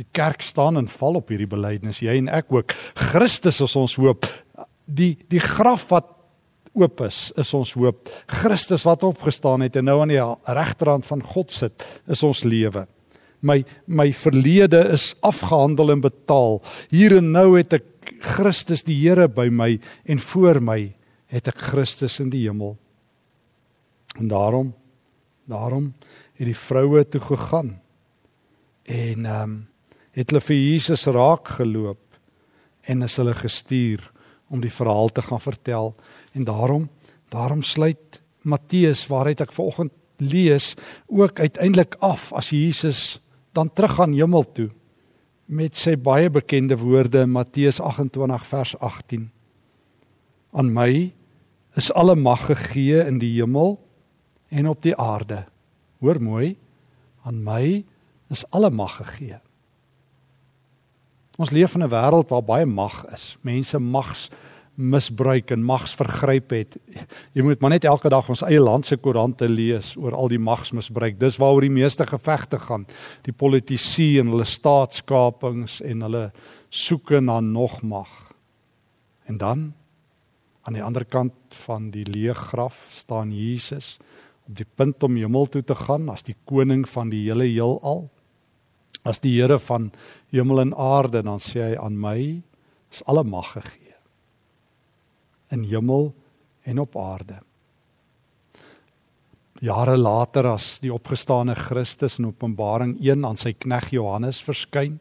Die 0.00 0.08
kerk 0.16 0.40
staan 0.44 0.80
en 0.80 0.88
val 0.88 1.20
op 1.20 1.28
hierdie 1.32 1.48
belydenis, 1.48 2.00
jy 2.00 2.16
en 2.16 2.30
ek 2.32 2.52
ook. 2.52 2.72
Christus 3.12 3.60
is 3.64 3.76
ons 3.76 3.98
hoop. 4.00 4.24
Die 4.88 5.14
die 5.28 5.40
graf 5.40 5.84
wat 5.92 6.08
oop 6.78 7.02
is, 7.06 7.30
is 7.38 7.52
ons 7.56 7.74
hoop. 7.76 8.08
Christus 8.40 8.84
wat 8.88 9.04
opgestaan 9.06 9.64
het 9.64 9.76
en 9.76 9.88
nou 9.90 9.98
aan 10.02 10.12
die 10.12 10.20
regterhand 10.56 11.06
van 11.08 11.22
God 11.32 11.52
sit, 11.52 11.84
is 12.10 12.22
ons 12.26 12.44
lewe. 12.48 12.86
My 13.42 13.58
my 13.90 14.12
verlede 14.14 14.84
is 14.94 15.12
afgehandel 15.26 15.96
en 15.96 16.04
betaal. 16.04 16.60
Hier 16.92 17.16
en 17.18 17.32
nou 17.34 17.56
het 17.56 17.74
ek 17.80 18.12
Christus 18.22 18.84
die 18.86 18.96
Here 19.00 19.28
by 19.28 19.48
my 19.50 19.74
en 20.06 20.22
voor 20.22 20.60
my 20.62 20.80
het 21.32 21.48
ek 21.50 21.58
Christus 21.72 22.20
in 22.22 22.30
die 22.30 22.44
hemel. 22.46 22.76
En 24.18 24.30
daarom 24.30 24.72
daarom 25.50 25.90
het 26.38 26.46
die 26.46 26.56
vroue 26.56 27.02
toe 27.10 27.20
gegaan 27.20 27.76
en 28.86 29.26
ehm 29.26 29.42
um, 29.42 29.60
het 30.12 30.28
hulle 30.28 30.42
vir 30.44 30.58
Jesus 30.58 31.06
raak 31.08 31.54
geloop 31.56 32.18
en 32.84 33.04
is 33.06 33.14
hulle 33.16 33.32
gestuur 33.32 34.02
om 34.52 34.60
die 34.60 34.72
verhaal 34.72 35.08
te 35.08 35.24
gaan 35.24 35.40
vertel. 35.40 35.94
En 36.36 36.44
daarom 36.44 36.90
daarom 37.32 37.62
sluit 37.64 38.20
Matteus 38.44 39.06
waaruit 39.08 39.40
ek 39.40 39.54
vanoggend 39.56 39.92
lees 40.20 40.74
ook 41.08 41.40
uiteindelik 41.40 41.96
af 42.04 42.28
as 42.36 42.50
Jesus 42.52 43.20
dan 43.56 43.72
terug 43.72 44.00
aan 44.00 44.12
hemel 44.12 44.44
toe 44.52 44.68
met 45.48 45.76
sy 45.80 45.94
baie 45.96 46.28
bekende 46.30 46.76
woorde 46.76 47.24
in 47.24 47.32
Matteus 47.32 47.80
28 47.80 48.44
vers 48.50 48.74
18 48.78 49.30
aan 50.52 50.72
my 50.76 50.92
is 51.80 51.88
alle 51.96 52.16
mag 52.16 52.44
gegee 52.50 53.00
in 53.06 53.16
die 53.22 53.32
hemel 53.38 53.78
en 54.52 54.68
op 54.68 54.82
die 54.84 54.92
aarde. 55.00 55.46
Hoor 56.04 56.20
mooi 56.20 56.56
aan 57.24 57.40
my 57.44 57.80
is 58.32 58.44
alle 58.52 58.70
mag 58.70 58.98
gegee 59.00 59.40
Ons 61.42 61.50
leef 61.50 61.74
in 61.74 61.82
'n 61.82 61.90
wêreld 61.90 62.30
waar 62.30 62.44
baie 62.44 62.66
mag 62.66 63.04
is. 63.12 63.36
Mense 63.42 63.78
mags 63.78 64.30
misbruik 64.74 65.50
en 65.50 65.64
magsvergryp 65.64 66.50
het. 66.50 66.76
Jy 67.34 67.42
moet 67.42 67.60
maar 67.60 67.70
net 67.70 67.84
elke 67.84 68.08
dag 68.08 68.28
ons 68.28 68.42
eie 68.42 68.60
land 68.60 68.86
se 68.86 68.96
koerante 68.96 69.48
lees 69.48 69.96
oor 69.96 70.14
al 70.14 70.28
die 70.28 70.38
magsmisbruik. 70.38 71.18
Dis 71.18 71.36
waaroor 71.36 71.60
die 71.60 71.70
meeste 71.70 72.06
gevegte 72.06 72.58
gaan. 72.58 72.86
Die 73.22 73.32
politici 73.32 74.18
en 74.18 74.28
hulle 74.28 74.44
staatskapings 74.44 75.80
en 75.80 76.00
hulle 76.00 76.32
soeke 76.70 77.20
na 77.20 77.40
nog 77.40 77.82
mag. 77.82 78.32
En 79.26 79.36
dan 79.38 79.74
aan 80.62 80.72
die 80.72 80.82
ander 80.82 81.04
kant 81.04 81.34
van 81.66 81.90
die 81.90 82.04
leë 82.04 82.34
graf 82.34 82.90
staan 82.92 83.32
Jesus 83.32 83.98
op 84.48 84.56
die 84.56 84.66
punt 84.74 85.02
om 85.02 85.16
hemel 85.16 85.46
toe 85.46 85.62
te 85.62 85.74
gaan 85.74 86.08
as 86.08 86.22
die 86.22 86.36
koning 86.44 86.88
van 86.88 87.10
die 87.10 87.26
hele 87.28 87.44
heelal 87.44 88.10
as 89.04 89.20
die 89.22 89.34
Here 89.40 89.58
van 89.58 89.90
hemel 90.30 90.60
en 90.66 90.74
aarde 90.78 91.22
dan 91.26 91.40
sê 91.42 91.72
hy 91.72 91.78
aan 91.78 91.98
my 91.98 92.18
is 92.92 93.02
alle 93.08 93.24
mag 93.24 93.54
gegee 93.56 93.96
in 95.52 95.66
hemel 95.68 96.12
en 96.64 96.78
op 96.80 96.96
aarde. 96.96 97.42
Jare 99.62 99.96
later 99.98 100.48
as 100.54 100.78
die 100.82 100.90
opgestane 100.92 101.54
Christus 101.54 102.16
in 102.18 102.30
Openbaring 102.30 102.96
1 102.98 103.26
aan 103.26 103.38
sy 103.38 103.52
knegg 103.54 103.92
Johannes 103.94 104.40
verskyn 104.42 104.96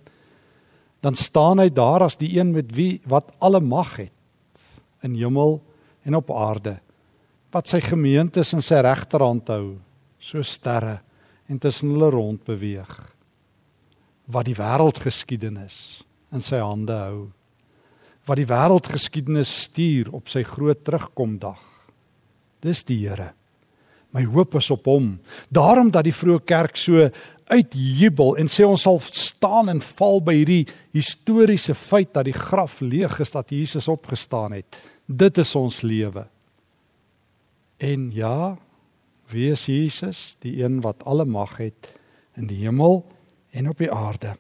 dan 1.02 1.18
staan 1.18 1.62
hy 1.64 1.72
daar 1.74 2.06
as 2.06 2.20
die 2.22 2.36
een 2.36 2.52
met 2.54 2.70
wie 2.78 3.00
wat 3.10 3.32
alle 3.42 3.62
mag 3.64 3.96
het 3.98 4.66
in 5.02 5.16
hemel 5.18 5.58
en 6.06 6.18
op 6.20 6.30
aarde 6.30 6.78
wat 7.52 7.72
sy 7.72 7.82
gemeentes 7.84 8.54
in 8.54 8.62
sy 8.62 8.84
regterhand 8.86 9.50
hou 9.50 9.80
so 10.22 10.46
sterre 10.46 11.00
en 11.50 11.60
tussen 11.60 11.96
hulle 11.96 12.12
rond 12.14 12.46
beweeg 12.46 12.94
wat 14.26 14.48
die 14.48 14.58
wêreldgeskiedenis 14.58 15.78
in 16.32 16.44
sy 16.46 16.62
hande 16.62 16.96
hou. 16.96 17.20
Wat 18.30 18.40
die 18.40 18.48
wêreldgeskiedenis 18.48 19.52
stuur 19.66 20.12
op 20.16 20.30
sy 20.32 20.44
groot 20.48 20.84
terugkomdag. 20.86 21.62
Dis 22.62 22.84
die 22.86 23.02
Here. 23.08 23.32
My 24.12 24.26
hoop 24.28 24.58
is 24.60 24.70
op 24.74 24.86
hom. 24.92 25.16
Daarom 25.50 25.92
dat 25.92 26.06
die 26.06 26.16
vroeë 26.16 26.44
kerk 26.46 26.78
so 26.80 27.08
uitjubel 27.52 28.36
en 28.40 28.50
sê 28.52 28.66
ons 28.68 28.84
sal 28.86 29.00
staan 29.04 29.72
en 29.72 29.82
val 29.84 30.22
by 30.24 30.36
hierdie 30.38 30.64
historiese 30.96 31.76
feit 31.76 32.14
dat 32.16 32.28
die 32.28 32.36
graf 32.36 32.80
leeg 32.84 33.18
is 33.24 33.34
dat 33.34 33.52
Jesus 33.52 33.90
opgestaan 33.92 34.56
het. 34.56 34.80
Dit 35.08 35.40
is 35.42 35.56
ons 35.60 35.82
lewe. 35.84 36.26
En 37.82 38.12
ja, 38.16 38.58
wie 39.32 39.50
is 39.52 39.66
Jesus? 39.66 40.36
Die 40.44 40.60
een 40.62 40.80
wat 40.86 41.04
alle 41.08 41.26
mag 41.26 41.58
het 41.60 41.92
in 42.40 42.48
die 42.52 42.62
hemel 42.64 43.02
en 43.52 43.70
op 43.70 43.78
die 43.78 43.92
aarde. 43.92 44.36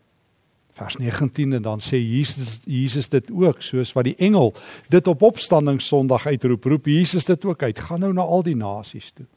Vers 0.74 0.96
19 0.96 1.54
en 1.54 1.62
dan 1.62 1.84
sê 1.84 2.00
Jesus 2.00 2.62
Jesus 2.66 3.10
dit 3.12 3.32
ook 3.32 3.62
soos 3.62 3.92
wat 3.94 4.08
die 4.08 4.16
engel 4.24 4.54
dit 4.90 5.08
op 5.08 5.22
opstanding 5.22 5.82
Sondag 5.84 6.26
uitroep, 6.28 6.64
roep 6.64 6.88
Jesus 6.88 7.28
dit 7.28 7.46
ook 7.46 7.64
uit. 7.64 7.80
Gaan 7.80 8.00
nou 8.00 8.14
na 8.14 8.24
al 8.24 8.44
die 8.44 8.56
nasies 8.56 9.12
toe. 9.12 9.28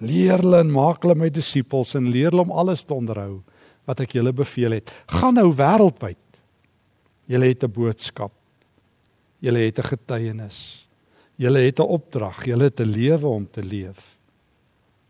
Leer 0.00 0.40
hulle 0.40 0.62
en 0.64 0.72
maak 0.72 1.04
hulle 1.04 1.18
my 1.18 1.28
disippels 1.30 1.94
en 1.98 2.08
leer 2.10 2.32
hulle 2.32 2.46
om 2.48 2.54
alles 2.64 2.86
te 2.88 2.96
onderhou 2.96 3.42
wat 3.86 4.00
ek 4.00 4.16
julle 4.16 4.32
beveel 4.32 4.78
het. 4.78 4.90
Gaan 5.10 5.36
nou 5.36 5.50
wêreldwyd. 5.58 6.18
Julle 7.28 7.46
het 7.52 7.64
'n 7.64 7.72
boodskap. 7.72 8.32
Julle 9.40 9.58
het 9.58 9.78
'n 9.78 9.90
getuienis. 9.92 10.88
Julle 11.36 11.58
het 11.58 11.78
'n 11.78 11.82
opdrag. 11.82 12.44
Julle 12.44 12.64
het 12.64 12.80
'n 12.80 12.90
lewe 12.90 13.26
om 13.26 13.50
te 13.50 13.62
leef. 13.62 14.16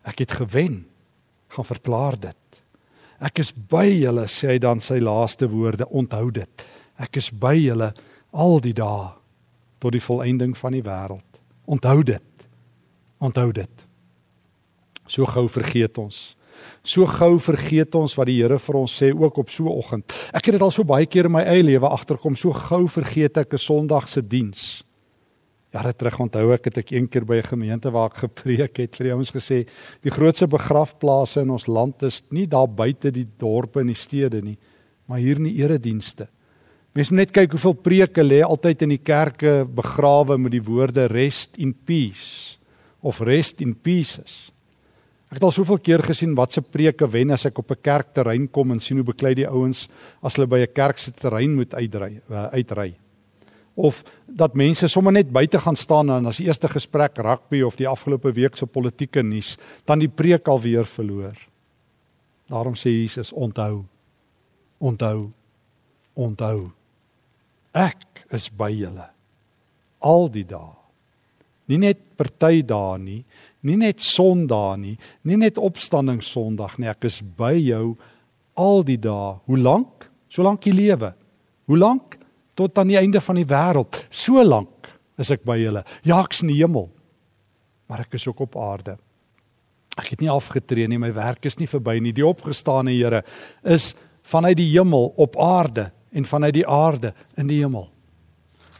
Ek 0.03 0.19
het 0.19 0.33
gewen. 0.33 0.87
Gaan 1.49 1.65
verklaar 1.65 2.19
dit. 2.19 2.37
Ek 3.23 3.38
is 3.38 3.52
by 3.55 3.87
julle 3.87 4.26
sê 4.26 4.55
hy 4.55 4.59
dan 4.59 4.81
sy 4.83 4.99
laaste 4.99 5.47
woorde 5.50 5.87
onthou 5.95 6.31
dit. 6.35 6.64
Ek 6.99 7.17
is 7.21 7.31
by 7.31 7.55
julle 7.55 7.93
al 8.33 8.61
die 8.64 8.75
dae 8.75 9.12
tot 9.83 9.95
die 9.95 10.02
volëinding 10.02 10.57
van 10.59 10.75
die 10.75 10.83
wêreld. 10.83 11.41
Onthou 11.71 12.02
dit. 12.02 12.47
Onthou 13.23 13.52
dit. 13.55 13.87
So 15.07 15.26
gou 15.31 15.47
vergeet 15.50 15.99
ons. 16.02 16.35
So 16.83 17.07
gou 17.07 17.37
vergeet 17.43 17.95
ons 17.99 18.14
wat 18.19 18.29
die 18.31 18.41
Here 18.41 18.59
vir 18.59 18.79
ons 18.79 18.95
sê 18.99 19.12
ook 19.14 19.38
op 19.38 19.50
so 19.50 19.64
'n 19.64 19.79
oggend. 19.79 20.12
Ek 20.35 20.47
het 20.47 20.55
dit 20.55 20.62
al 20.62 20.71
so 20.71 20.85
baie 20.85 21.07
keer 21.07 21.26
in 21.26 21.33
my 21.33 21.43
eie 21.43 21.62
lewe 21.62 21.88
agterkom. 21.88 22.37
So 22.37 22.52
gou 22.52 22.88
vergeet 22.88 23.37
ek 23.37 23.55
'n 23.55 23.59
Sondag 23.59 24.09
se 24.09 24.23
diens. 24.23 24.85
Jare 25.73 25.95
terug 25.97 26.19
onthou 26.21 26.50
ek 26.52 26.67
het 26.69 26.83
ek 26.83 26.91
een 26.93 27.07
keer 27.09 27.25
by 27.25 27.38
'n 27.41 27.49
gemeente 27.57 27.91
waar 27.91 28.11
ek 28.11 28.29
gepreek 28.29 28.76
het 28.76 28.97
vir 28.97 29.12
ouens 29.14 29.33
gesê 29.33 29.64
die 30.02 30.12
grootste 30.12 30.47
begrafplase 30.47 31.41
in 31.41 31.50
ons 31.50 31.67
land 31.67 32.02
is 32.02 32.23
nie 32.31 32.47
daar 32.47 32.69
buite 32.69 33.11
die 33.11 33.26
dorpe 33.38 33.81
en 33.81 33.87
die 33.87 33.97
stede 33.97 34.43
nie, 34.43 34.59
maar 35.09 35.19
hier 35.19 35.37
in 35.37 35.45
die 35.45 35.62
eredienste. 35.64 36.29
Mens 36.93 37.11
moet 37.11 37.19
net 37.19 37.33
kyk 37.33 37.52
hoeveel 37.52 37.75
preke 37.75 38.23
lê 38.23 38.43
altyd 38.43 38.83
in 38.83 38.88
die 38.88 38.99
kerke 38.99 39.64
begrawe 39.64 40.37
met 40.37 40.52
die 40.52 40.62
woorde 40.62 41.07
rest 41.07 41.57
in 41.57 41.73
peace 41.73 42.59
of 43.00 43.21
rest 43.21 43.61
in 43.61 43.75
pieces. 43.75 44.52
Ek 45.31 45.41
het 45.41 45.43
al 45.43 45.50
soveel 45.50 45.79
keer 45.79 46.02
gesien 46.02 46.35
wat 46.35 46.52
se 46.52 46.61
preke 46.61 47.09
wen 47.09 47.31
as 47.31 47.47
ek 47.47 47.59
op 47.59 47.71
'n 47.71 47.81
kerkterrein 47.81 48.47
kom 48.47 48.73
en 48.73 48.81
sien 48.81 48.99
hoe 48.99 49.07
beklei 49.07 49.35
die 49.35 49.49
ouens 49.49 49.88
as 50.23 50.37
hulle 50.37 50.47
by 50.47 50.61
'n 50.61 50.75
kerk 50.75 50.99
se 50.99 51.12
terrein 51.12 51.55
moet 51.55 51.73
uitry 51.73 52.21
uh, 52.31 52.52
uitry 52.52 53.02
of 53.75 54.02
dat 54.26 54.55
mense 54.55 54.88
sommer 54.88 55.12
net 55.12 55.31
buite 55.33 55.59
gaan 55.59 55.76
staan 55.76 56.11
en 56.11 56.26
as 56.26 56.41
eerste 56.41 56.69
gesprek 56.69 57.19
rugby 57.19 57.62
of 57.62 57.76
die 57.76 57.88
afgelope 57.88 58.33
week 58.33 58.57
se 58.57 58.67
politieke 58.67 59.23
nuus 59.23 59.57
dan 59.88 60.02
die 60.02 60.11
preek 60.11 60.49
alweer 60.49 60.87
verloor. 60.87 61.38
Daarom 62.52 62.75
sê 62.76 62.91
Jesus 62.91 63.33
onthou. 63.33 63.85
Onthou. 64.79 65.31
Onthou. 66.14 66.71
Ek 67.73 68.26
is 68.31 68.50
by 68.52 68.69
julle 68.75 69.09
al 70.02 70.29
die 70.35 70.45
dae. 70.45 70.75
Nie 71.71 71.79
net 71.79 72.00
party 72.19 72.64
dae 72.67 72.99
nie, 72.99 73.21
Nie 73.62 73.79
net 73.79 74.02
Sondag 74.02 74.81
nie, 74.83 74.97
nie 75.23 75.38
net 75.38 75.59
opstanding 75.59 76.19
Sondag 76.26 76.81
nie. 76.83 76.88
Ek 76.91 77.07
is 77.07 77.21
by 77.23 77.55
jou 77.55 77.95
al 78.59 78.83
die 78.87 78.99
dae. 78.99 79.37
Hoe 79.47 79.59
lank? 79.59 80.09
Solank 80.33 80.67
jy 80.67 80.75
lewe. 80.75 81.12
Hoe 81.71 81.79
lank? 81.79 82.19
Tot 82.59 82.79
aan 82.79 82.91
die 82.93 82.99
einde 83.01 83.21
van 83.21 83.39
die 83.41 83.49
wêreld. 83.49 84.03
So 84.11 84.43
lank 84.45 84.91
is 85.21 85.31
ek 85.33 85.45
by 85.47 85.57
julle. 85.61 85.85
Ja, 86.05 86.21
ek's 86.21 86.43
in 86.45 86.53
die 86.53 86.61
hemel. 86.61 86.91
Maar 87.89 88.05
ek 88.07 88.19
is 88.19 88.27
ook 88.29 88.45
op 88.45 88.57
aarde. 88.61 88.97
Ek 90.01 90.15
het 90.15 90.23
nie 90.25 90.31
afgetree 90.33 90.89
nie, 90.89 91.01
my 91.01 91.13
werk 91.15 91.45
is 91.49 91.59
nie 91.61 91.69
verby 91.69 91.99
nie. 92.01 92.15
Die 92.17 92.27
opgestane 92.27 92.95
Here 92.95 93.23
is 93.65 93.93
vanuit 94.23 94.57
die 94.57 94.71
hemel 94.73 95.13
op 95.21 95.37
aarde 95.41 95.91
en 96.13 96.29
vanuit 96.29 96.57
die 96.61 96.69
aarde 96.69 97.13
in 97.41 97.51
die 97.51 97.61
hemel. 97.61 97.91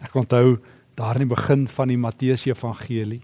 Ek 0.02 0.14
onthou 0.17 0.57
daar 0.97 1.17
in 1.17 1.26
die 1.26 1.35
begin 1.35 1.67
van 1.69 1.93
die 1.93 2.00
Matteus 2.00 2.47
Evangelie 2.49 3.23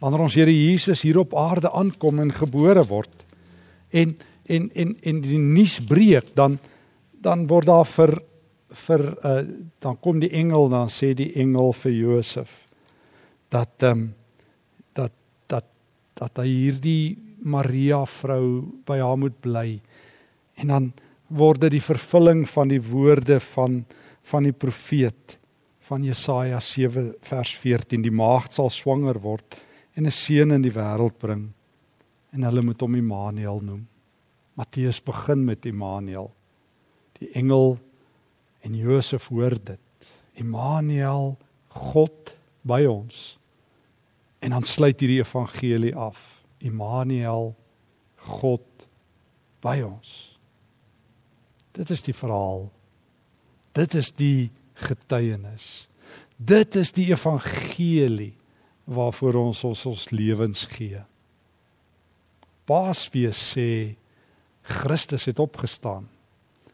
wanneer 0.00 0.24
ons 0.24 0.36
Here 0.38 0.52
Jesus 0.52 1.04
hier 1.04 1.20
op 1.20 1.36
aarde 1.36 1.70
aankom 1.76 2.22
en 2.24 2.32
gebore 2.32 2.84
word 2.88 3.24
en 3.92 4.16
en 4.50 4.70
en 4.74 4.96
en 5.06 5.20
die 5.22 5.38
nuus 5.38 5.78
breek 5.86 6.32
dan 6.34 6.58
dan 7.20 7.46
word 7.50 7.68
daar 7.68 7.88
vir 7.88 8.16
vir 8.70 9.06
uh, 9.26 9.42
dan 9.78 9.96
kom 10.00 10.20
die 10.20 10.30
engel 10.30 10.68
dan 10.68 10.88
sê 10.88 11.14
die 11.14 11.32
engel 11.34 11.72
vir 11.72 11.92
Josef 11.92 12.66
dat 13.50 13.82
ehm 13.82 13.98
um, 13.98 14.08
dat 16.20 16.40
hy 16.42 16.48
hierdie 16.48 17.04
Maria 17.40 18.02
vrou 18.08 18.60
by 18.88 18.98
haar 19.00 19.16
moet 19.16 19.38
bly. 19.40 19.78
En 20.60 20.72
dan 20.72 20.90
word 21.32 21.62
dit 21.64 21.78
die 21.78 21.84
vervulling 21.84 22.44
van 22.50 22.72
die 22.72 22.82
woorde 22.84 23.40
van 23.54 23.84
van 24.30 24.44
die 24.44 24.54
profeet 24.54 25.38
van 25.88 26.04
Jesaja 26.04 26.58
7 26.62 27.06
vers 27.24 27.54
14 27.58 28.02
die 28.04 28.12
maagd 28.14 28.52
sal 28.54 28.68
swanger 28.70 29.16
word 29.24 29.56
en 29.96 30.06
'n 30.06 30.12
seun 30.12 30.52
in 30.52 30.62
die 30.62 30.74
wêreld 30.74 31.16
bring 31.18 31.48
en 32.32 32.44
hulle 32.44 32.62
moet 32.62 32.80
hom 32.80 32.94
Immanuel 32.94 33.60
noem. 33.60 33.86
Matteus 34.54 35.00
begin 35.00 35.44
met 35.44 35.66
Immanuel. 35.66 36.30
Die 37.18 37.30
engel 37.32 37.78
en 38.60 38.76
Josef 38.76 39.28
hoor 39.28 39.56
dit. 39.64 40.10
Immanuel, 40.32 41.36
God 41.68 42.34
by 42.62 42.84
ons. 42.88 43.38
En 44.40 44.54
dan 44.56 44.64
sluit 44.64 45.00
hierdie 45.00 45.20
evangelie 45.20 45.94
af. 45.96 46.42
Immanuel, 46.58 47.54
God 48.16 48.86
by 49.64 49.80
ons. 49.84 50.10
Dit 51.76 51.90
is 51.90 52.02
die 52.04 52.16
verhaal. 52.16 52.68
Dit 53.76 53.94
is 53.94 54.10
die 54.12 54.50
getuienis. 54.80 55.86
Dit 56.36 56.74
is 56.80 56.92
die 56.96 57.10
evangelie 57.12 58.34
waarvoor 58.90 59.38
ons 59.44 59.64
ons 59.64 59.86
ons 59.86 60.08
lewens 60.10 60.64
gee. 60.72 60.98
Paasfees 62.66 63.38
sê 63.52 63.68
Christus 64.66 65.28
het 65.30 65.38
opgestaan. 65.42 66.08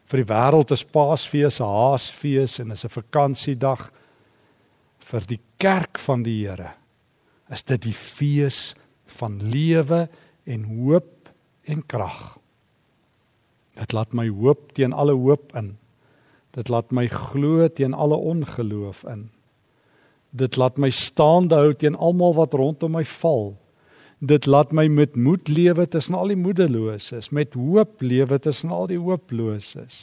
Vir 0.07 0.23
die 0.23 0.29
wêreld 0.29 0.71
is 0.71 0.85
Paasfees 0.87 1.59
'n 1.59 1.67
haasfees 1.67 2.59
en 2.59 2.71
is 2.71 2.85
'n 2.85 2.89
vakansiedag 2.89 3.91
vir 4.99 5.21
die 5.27 5.39
kerk 5.57 5.99
van 5.99 6.23
die 6.23 6.47
Here 6.47 6.73
is 7.49 7.63
dit 7.63 7.81
die 7.81 7.95
fees 7.95 8.75
van 9.19 9.39
lewe 9.39 10.07
en 10.45 10.63
hoop 10.63 11.29
en 11.67 11.83
krag. 11.87 12.37
Dit 13.77 13.93
laat 13.93 14.13
my 14.13 14.27
hoop 14.27 14.73
teen 14.73 14.93
alle 14.93 15.13
hoop 15.15 15.55
in. 15.55 15.77
Dit 16.51 16.69
laat 16.69 16.91
my 16.91 17.07
glo 17.07 17.67
teen 17.67 17.93
alle 17.93 18.17
ongeloof 18.17 19.03
in. 19.11 19.29
Dit 20.31 20.57
laat 20.57 20.77
my 20.77 20.89
staande 20.89 21.55
hou 21.55 21.73
teen 21.73 21.95
almal 21.95 22.33
wat 22.33 22.53
rondom 22.53 22.97
my 22.97 23.05
val. 23.05 23.55
Dit 24.19 24.47
laat 24.49 24.71
my 24.73 24.87
met 24.89 25.15
moed 25.15 25.47
lewe 25.47 25.85
tussen 25.87 26.15
al 26.17 26.33
die 26.33 26.39
moedeloses, 26.39 27.29
met 27.29 27.53
hoop 27.53 28.01
lewe 28.01 28.39
tussen 28.41 28.73
al 28.73 28.87
die 28.89 28.97
hooploses. 28.97 29.97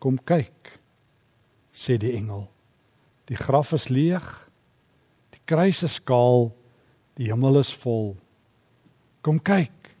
Kom 0.00 0.16
kyk, 0.24 0.78
sê 1.74 1.98
die 2.00 2.14
engel. 2.16 2.46
Die 3.28 3.36
graf 3.36 3.74
is 3.76 3.90
leeg 3.92 4.48
kruis 5.48 5.82
is 5.86 5.96
kaal, 6.04 6.50
die 7.18 7.30
hemel 7.32 7.60
is 7.62 7.72
vol. 7.82 8.12
Kom 9.24 9.40
kyk, 9.40 9.92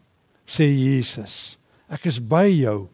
sê 0.48 0.68
Jesus. 0.68 1.56
Ek 1.88 2.06
is 2.10 2.20
by 2.20 2.46
jou 2.50 2.86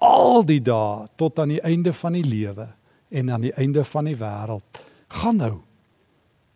al 0.00 0.46
die 0.46 0.60
dae 0.64 1.08
tot 1.20 1.40
aan 1.42 1.56
die 1.56 1.62
einde 1.66 1.92
van 1.96 2.14
die 2.16 2.24
lewe 2.24 2.70
en 3.10 3.32
aan 3.34 3.48
die 3.48 3.54
einde 3.58 3.82
van 3.84 4.06
die 4.08 4.16
wêreld. 4.18 4.84
Gaan 5.20 5.42
nou. 5.42 5.56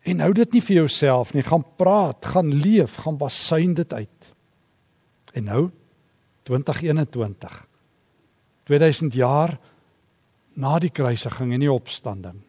En 0.05 0.21
hou 0.21 0.33
dit 0.37 0.53
nie 0.53 0.63
vir 0.63 0.77
jouself 0.83 1.33
nie, 1.33 1.43
gaan 1.43 1.65
praat, 1.81 2.27
gaan 2.35 2.53
leef, 2.53 2.99
gaan 3.05 3.17
basuin 3.17 3.75
dit 3.75 3.93
uit. 3.93 4.33
En 5.35 5.45
nou 5.45 5.63
2021. 6.45 7.69
2000 8.65 9.15
jaar 9.15 9.57
na 10.55 10.79
die 10.79 10.93
kruisiging 10.93 11.53
en 11.53 11.65
die 11.65 11.73
opstanding 11.73 12.41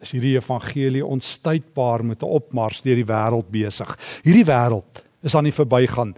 is 0.00 0.14
hierdie 0.14 0.36
evangelie 0.38 1.04
onstuitbaar 1.04 2.04
met 2.04 2.22
'n 2.22 2.32
opmars 2.40 2.82
deur 2.82 2.96
die 2.96 3.04
wêreld 3.04 3.50
besig. 3.50 3.98
Hierdie 4.24 4.48
wêreld 4.48 5.04
is 5.22 5.34
aan 5.34 5.44
die 5.44 5.52
verbygaan. 5.52 6.14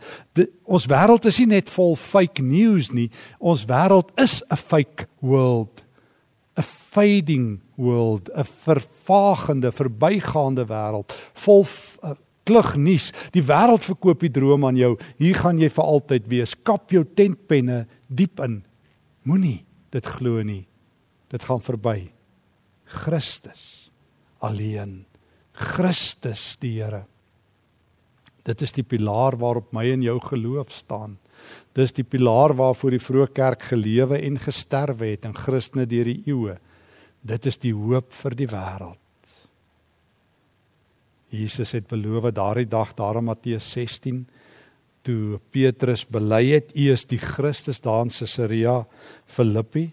Ons 0.65 0.87
wêreld 0.87 1.25
is 1.25 1.39
nie 1.39 1.47
net 1.47 1.71
vol 1.71 1.97
fake 1.97 2.43
news 2.43 2.93
nie. 2.93 3.11
Ons 3.39 3.65
wêreld 3.67 4.11
is 4.17 4.43
'n 4.51 4.57
fake 4.57 5.07
world. 5.19 5.85
'n 6.57 6.63
fading 6.63 7.61
world, 7.83 8.31
'n 8.31 8.47
vervagende, 8.65 9.73
verbygaande 9.73 10.65
wêreld 10.71 11.13
vol 11.45 11.67
uh, 11.67 12.15
klug 12.47 12.77
nuus. 12.77 13.11
Die 13.35 13.43
wêreld 13.43 13.85
verkoop 13.85 14.23
die 14.23 14.31
droom 14.31 14.67
aan 14.67 14.79
jou. 14.79 14.97
Hier 15.19 15.35
gaan 15.39 15.59
jy 15.59 15.71
vir 15.71 15.85
altyd 15.85 16.27
wees. 16.31 16.55
Kap 16.55 16.91
jou 16.91 17.05
tentpenne 17.05 17.87
diep 18.09 18.41
in. 18.41 18.63
Moenie 19.27 19.65
dit 19.91 20.07
glo 20.19 20.43
nie. 20.43 20.67
Dit 21.31 21.45
gaan 21.47 21.63
verby. 21.63 22.13
Christus 22.85 23.91
alleen. 24.43 25.05
Christus 25.53 26.57
die 26.61 26.77
Here. 26.81 27.05
Dit 28.43 28.63
is 28.67 28.75
die 28.75 28.83
pilaar 28.83 29.37
waarop 29.39 29.71
my 29.75 29.85
en 29.93 30.03
jou 30.03 30.17
geloof 30.25 30.73
staan. 30.75 31.17
Dis 31.79 31.95
die 31.95 32.07
pilaar 32.07 32.57
waarvoor 32.59 32.97
die 32.97 33.03
vroeë 33.03 33.29
kerk 33.37 33.69
gelewe 33.71 34.19
en 34.19 34.41
gesterwe 34.43 35.13
het 35.13 35.29
in 35.29 35.37
Christene 35.37 35.87
deur 35.87 36.11
die 36.11 36.23
eeue. 36.27 36.57
Dit 37.23 37.47
is 37.47 37.59
die 37.63 37.73
hoop 37.75 38.11
vir 38.19 38.37
die 38.37 38.51
wêreld. 38.51 38.99
Jesus 41.33 41.73
het 41.73 41.87
beloof 41.89 42.29
daardie 42.35 42.69
dag 42.69 42.93
daar 42.99 43.21
in 43.21 43.31
Matteus 43.31 43.71
16 43.73 44.27
toe 45.03 45.41
Petrus 45.51 46.05
bely 46.07 46.45
het 46.53 46.75
u 46.79 46.91
is 46.93 47.07
die 47.11 47.19
Christus 47.19 47.81
daar 47.83 48.05
in 48.05 48.13
Caesarea 48.13 48.83
Philippi 49.27 49.89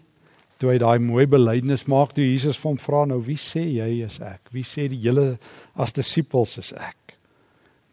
toe 0.60 0.74
hy 0.74 0.76
daai 0.82 1.00
mooi 1.00 1.24
belydenis 1.30 1.86
maak 1.88 2.12
toe 2.14 2.26
Jesus 2.26 2.60
van 2.60 2.74
hom 2.74 2.82
vra 2.82 3.06
nou 3.08 3.18
wie 3.24 3.38
sê 3.40 3.62
jy 3.64 3.88
is 4.04 4.20
ek? 4.20 4.52
Wie 4.52 4.66
sê 4.66 4.86
die 4.92 5.00
hele 5.00 5.38
as 5.80 5.96
disippels 5.96 6.58
is 6.60 6.74
ek? 6.76 7.16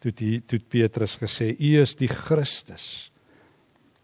Toe 0.03 0.11
die 0.11 0.41
toe 0.43 0.59
Petrus 0.59 1.15
gesê 1.21 1.53
u 1.55 1.71
is 1.79 1.95
die 1.95 2.11
Christus 2.11 3.07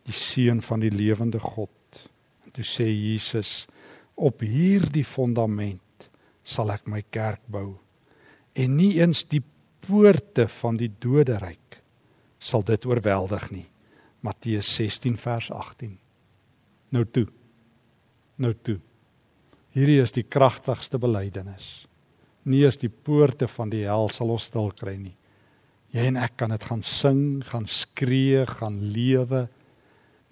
die 0.07 0.15
seun 0.15 0.59
van 0.63 0.81
die 0.83 0.91
lewende 0.91 1.39
God. 1.39 1.99
En 2.43 2.55
toe 2.55 2.65
sê 2.67 2.87
Jesus 2.87 3.65
op 4.15 4.43
hierdie 4.45 5.05
fondament 5.07 6.09
sal 6.43 6.71
ek 6.73 6.87
my 6.91 7.03
kerk 7.13 7.41
bou 7.47 7.77
en 8.53 8.75
nie 8.77 8.97
eens 8.99 9.23
die 9.25 9.41
poorte 9.83 10.47
van 10.61 10.77
die 10.79 10.91
doderyk 11.01 11.79
sal 12.39 12.65
dit 12.67 12.85
oorweldig 12.85 13.49
nie 13.51 13.67
Matteus 14.23 14.69
16 14.75 15.17
vers 15.19 15.51
18 15.51 15.95
nou 16.93 17.05
toe 17.05 17.27
nou 18.41 18.53
toe. 18.65 18.77
Hierdie 19.73 19.99
is 20.03 20.13
die 20.13 20.25
kragtigste 20.25 20.99
belydenis. 21.01 21.85
Nie 22.49 22.63
is 22.67 22.77
die 22.81 22.91
poorte 22.91 23.47
van 23.49 23.71
die 23.73 23.85
hel 23.87 24.09
sal 24.13 24.33
ons 24.33 24.49
stil 24.51 24.71
kry 24.77 24.95
nie. 24.99 25.15
Jy 25.93 26.07
en 26.09 26.17
ek 26.17 26.35
kan 26.41 26.53
dit 26.53 26.63
gaan 26.65 26.81
sing, 26.85 27.43
gaan 27.45 27.67
skree, 27.69 28.43
gaan 28.49 28.79
lewe. 28.93 29.45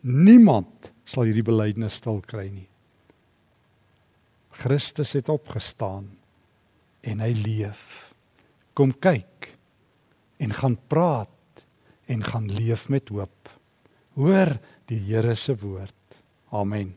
Niemand 0.02 0.92
sal 1.06 1.28
hierdie 1.30 1.46
belydenis 1.46 2.00
stil 2.02 2.22
kry 2.26 2.48
nie. 2.50 2.68
Christus 4.52 5.14
het 5.18 5.30
opgestaan 5.32 6.10
en 7.02 7.24
hy 7.24 7.32
leef. 7.36 8.12
Kom 8.78 8.94
kyk 8.94 9.52
en 10.42 10.54
gaan 10.54 10.78
praat 10.92 11.64
en 12.12 12.24
gaan 12.24 12.50
leef 12.52 12.90
met 12.90 13.10
hoop. 13.10 13.50
Hoor 14.20 14.58
die 14.90 15.00
Here 15.08 15.36
se 15.36 15.56
woord. 15.56 15.96
Amen. 16.52 16.96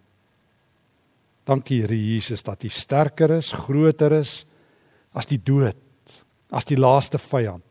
Dankie 1.44 1.82
Here 1.82 1.96
Jesus 1.96 2.42
dat 2.42 2.64
U 2.64 2.68
sterker 2.68 3.36
is, 3.38 3.52
groter 3.52 4.12
is 4.20 4.44
as 5.14 5.28
die 5.30 5.38
dood, 5.38 5.78
as 6.50 6.66
die 6.66 6.78
laaste 6.80 7.20
vyand. 7.22 7.62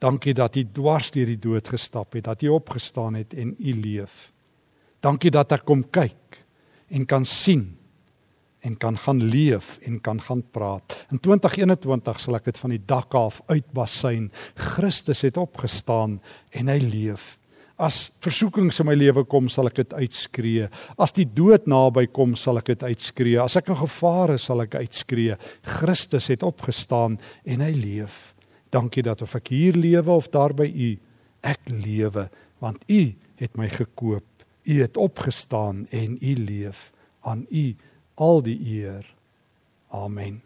Dankie 0.00 0.32
dat 0.34 0.56
U 0.56 0.64
dwars 0.72 1.10
deur 1.12 1.28
die 1.28 1.40
dood 1.40 1.68
gestap 1.68 2.16
het, 2.16 2.24
dat 2.24 2.42
U 2.46 2.54
opgestaan 2.56 3.18
het 3.18 3.34
en 3.36 3.52
U 3.58 3.74
leef. 3.82 4.30
Dankie 5.04 5.32
dat 5.32 5.52
ek 5.52 5.66
kom 5.68 5.82
kyk 5.92 6.40
en 6.88 7.04
kan 7.08 7.26
sien 7.28 7.79
en 8.60 8.76
kan 8.76 8.98
gaan 8.98 9.22
leef 9.22 9.78
en 9.86 10.00
kan 10.00 10.20
gaan 10.20 10.42
praat. 10.52 11.06
In 11.10 11.20
2021 11.20 12.20
sal 12.20 12.38
ek 12.38 12.50
dit 12.50 12.58
van 12.60 12.74
die 12.74 12.82
dak 12.86 13.14
af 13.16 13.40
uitbasyn. 13.48 14.30
Christus 14.54 15.24
het 15.26 15.40
opgestaan 15.40 16.18
en 16.56 16.72
hy 16.72 16.80
leef. 16.84 17.36
As 17.80 18.10
versoekings 18.20 18.82
in 18.82 18.90
my 18.90 18.94
lewe 18.98 19.22
kom, 19.24 19.46
sal 19.48 19.70
ek 19.70 19.78
dit 19.80 19.94
uitskree. 20.02 20.66
As 21.00 21.14
die 21.16 21.24
dood 21.24 21.64
naby 21.70 22.04
kom, 22.12 22.34
sal 22.36 22.60
ek 22.60 22.74
dit 22.74 22.82
uitskree. 22.90 23.38
As 23.40 23.56
ek 23.56 23.70
in 23.72 23.78
gevaar 23.80 24.34
is, 24.34 24.44
sal 24.50 24.60
ek 24.66 24.76
uitskree. 24.82 25.38
Christus 25.78 26.28
het 26.28 26.44
opgestaan 26.44 27.16
en 27.48 27.64
hy 27.64 27.72
leef. 27.72 28.34
Dankie 28.70 29.02
dat 29.06 29.24
of 29.24 29.32
ek 29.38 29.48
hier 29.54 29.78
lewe 29.80 30.12
of 30.12 30.28
daar 30.30 30.52
by 30.56 30.68
u, 30.68 30.92
ek 31.40 31.72
lewe 31.72 32.28
want 32.60 32.84
u 32.92 33.14
het 33.40 33.56
my 33.56 33.70
gekoop. 33.72 34.26
U 34.68 34.74
het 34.82 34.98
opgestaan 35.00 35.86
en 35.96 36.18
u 36.20 36.34
leef 36.36 36.90
aan 37.24 37.46
u 37.48 37.72
al 38.20 38.42
die 38.44 38.58
eer. 38.60 39.06
Amen. 39.88 40.42